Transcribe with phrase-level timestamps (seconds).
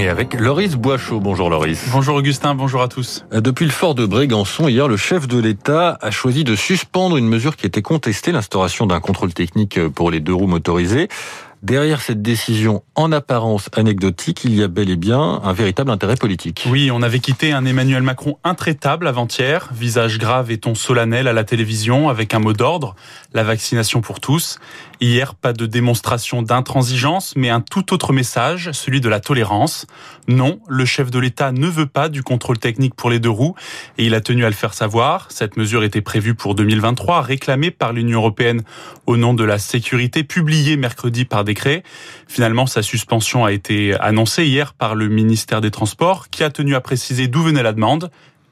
[0.00, 1.18] Et avec Loris Boischaud.
[1.18, 1.88] Bonjour Loris.
[1.90, 3.24] Bonjour Augustin, bonjour à tous.
[3.32, 7.16] Euh, depuis le fort de Brégançon, hier, le chef de l'État a choisi de suspendre
[7.16, 11.08] une mesure qui était contestée, l'instauration d'un contrôle technique pour les deux roues motorisées.
[11.62, 16.14] Derrière cette décision en apparence anecdotique, il y a bel et bien un véritable intérêt
[16.14, 16.64] politique.
[16.70, 21.32] Oui, on avait quitté un Emmanuel Macron intraitable avant-hier, visage grave et ton solennel à
[21.32, 22.94] la télévision avec un mot d'ordre,
[23.34, 24.60] la vaccination pour tous.
[25.00, 29.86] Hier, pas de démonstration d'intransigeance, mais un tout autre message, celui de la tolérance.
[30.28, 33.54] Non, le chef de l'État ne veut pas du contrôle technique pour les deux roues
[33.96, 35.26] et il a tenu à le faire savoir.
[35.30, 38.62] Cette mesure était prévue pour 2023, réclamée par l'Union européenne
[39.06, 41.82] au nom de la sécurité, publiée mercredi par décret.
[42.28, 46.76] Finalement, sa suspension a été annoncée hier par le ministère des Transports, qui a tenu
[46.76, 48.10] à préciser d'où venait la demande.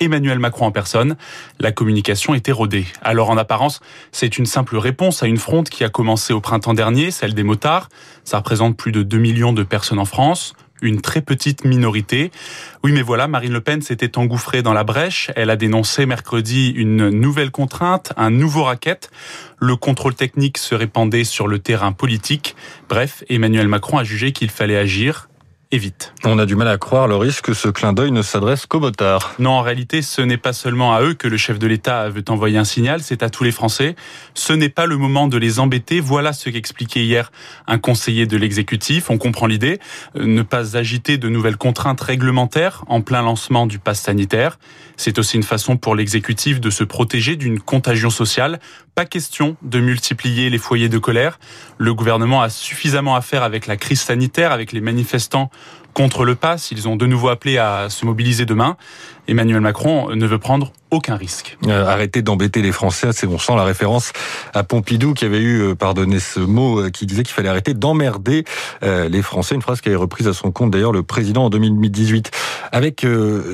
[0.00, 1.16] Emmanuel Macron en personne.
[1.58, 2.86] La communication est érodée.
[3.02, 3.80] Alors en apparence,
[4.12, 7.42] c'est une simple réponse à une fronde qui a commencé au printemps dernier, celle des
[7.42, 7.88] motards.
[8.24, 12.30] Ça représente plus de 2 millions de personnes en France une très petite minorité.
[12.84, 15.30] Oui, mais voilà, Marine Le Pen s'était engouffrée dans la brèche.
[15.36, 19.10] Elle a dénoncé mercredi une nouvelle contrainte, un nouveau racket.
[19.58, 22.56] Le contrôle technique se répandait sur le terrain politique.
[22.88, 25.28] Bref, Emmanuel Macron a jugé qu'il fallait agir
[26.24, 29.34] On a du mal à croire, Loris, que ce clin d'œil ne s'adresse qu'aux motards.
[29.38, 32.24] Non, en réalité, ce n'est pas seulement à eux que le chef de l'État veut
[32.28, 33.94] envoyer un signal, c'est à tous les Français.
[34.32, 36.00] Ce n'est pas le moment de les embêter.
[36.00, 37.30] Voilà ce qu'expliquait hier
[37.66, 39.10] un conseiller de l'exécutif.
[39.10, 39.78] On comprend l'idée.
[40.16, 44.58] Euh, ne pas agiter de nouvelles contraintes réglementaires en plein lancement du pass sanitaire.
[44.96, 48.58] C'est aussi une façon pour l'exécutif de se protéger d'une contagion sociale.
[48.98, 51.38] Pas question de multiplier les foyers de colère.
[51.78, 55.52] Le gouvernement a suffisamment à faire avec la crise sanitaire, avec les manifestants
[55.94, 56.72] contre le pass.
[56.72, 58.76] Ils ont de nouveau appelé à se mobiliser demain.
[59.28, 61.58] Emmanuel Macron ne veut prendre aucun risque.
[61.66, 64.12] Euh, arrêtez d'embêter les Français, c'est bon sang la référence
[64.54, 67.74] à Pompidou qui avait eu, euh, pardonnez ce mot, euh, qui disait qu'il fallait arrêter
[67.74, 68.44] d'emmerder
[68.82, 71.50] euh, les Français, une phrase qui avait reprise à son compte d'ailleurs le président en
[71.50, 72.30] 2018.
[72.72, 73.06] Avec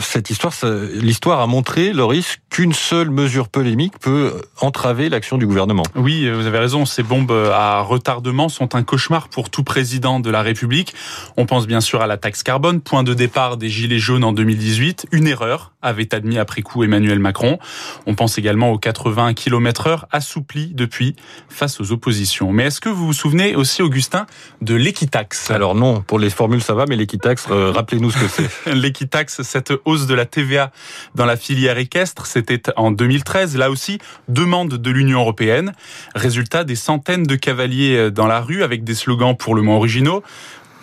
[0.00, 0.52] cette histoire,
[0.94, 5.84] l'histoire a montré, Loris, qu'une seule mesure polémique peut entraver l'action du gouvernement.
[5.94, 10.30] Oui, vous avez raison, ces bombes à retardement sont un cauchemar pour tout président de
[10.30, 10.94] la République.
[11.36, 14.32] On pense bien sûr à la taxe carbone, point de départ des Gilets jaunes en
[14.32, 17.58] 2018, une erreur, avait admis après coup Emmanuel Macron.
[18.06, 21.16] On pense également aux 80 km heure assouplis depuis
[21.48, 22.52] face aux oppositions.
[22.52, 24.26] Mais est-ce que vous vous souvenez aussi, Augustin,
[24.60, 25.50] de l'équitaxe?
[25.50, 28.74] Alors non, pour les formules ça va, mais l'équitaxe, euh, rappelez-nous ce que c'est.
[28.74, 30.70] l'équitaxe, cette hausse de la TVA
[31.14, 33.56] dans la filière équestre, c'était en 2013.
[33.56, 33.98] Là aussi,
[34.28, 35.72] demande de l'Union européenne.
[36.14, 40.22] Résultat, des centaines de cavaliers dans la rue avec des slogans pour le moins originaux.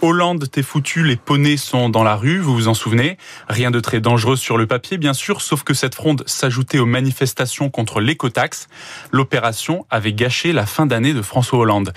[0.01, 3.17] Hollande, t'es foutu, les poneys sont dans la rue, vous vous en souvenez.
[3.49, 6.85] Rien de très dangereux sur le papier, bien sûr, sauf que cette fronde s'ajoutait aux
[6.85, 8.69] manifestations contre l'écotaxe.
[9.11, 11.91] L'opération avait gâché la fin d'année de François Hollande.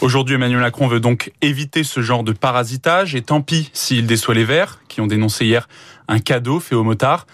[0.00, 4.36] Aujourd'hui, Emmanuel Macron veut donc éviter ce genre de parasitage, et tant pis s'il déçoit
[4.36, 5.68] les Verts, qui ont dénoncé hier
[6.06, 7.26] un cadeau fait aux motards.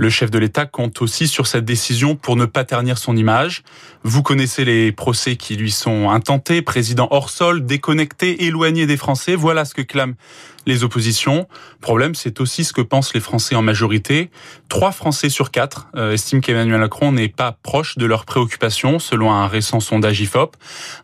[0.00, 3.62] Le chef de l'État compte aussi sur cette décision pour ne pas ternir son image.
[4.02, 9.34] Vous connaissez les procès qui lui sont intentés, président hors sol, déconnecté, éloigné des Français.
[9.34, 10.14] Voilà ce que clament
[10.66, 11.46] les oppositions.
[11.80, 14.30] Problème, c'est aussi ce que pensent les Français en majorité.
[14.68, 19.32] Trois Français sur quatre euh, estiment qu'Emmanuel Macron n'est pas proche de leurs préoccupations, selon
[19.32, 20.56] un récent sondage IFOP.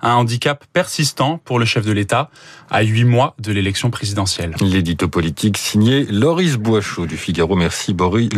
[0.02, 2.30] Un handicap persistant pour le chef de l'État
[2.70, 4.54] à huit mois de l'élection présidentielle.
[4.60, 7.56] L'édito politique signé du Figaro.
[7.56, 8.28] Merci Boris.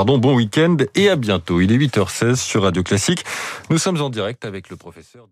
[0.00, 1.60] Pardon, bon week-end et à bientôt.
[1.60, 3.22] Il est 8h16 sur Radio Classique.
[3.68, 5.28] Nous sommes en direct avec le professeur